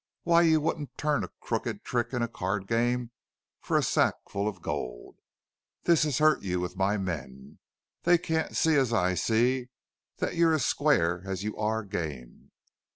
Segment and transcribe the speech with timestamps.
[0.23, 3.11] Why, you wouldn't turn a crooked trick in a card game
[3.59, 5.17] for a sack full of gold.
[5.83, 7.59] This has hurt you with my men.
[8.01, 9.69] They can't see as I see,
[10.17, 12.49] that you're as square as you are game.